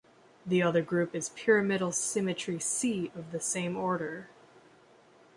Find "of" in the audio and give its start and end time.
3.13-3.31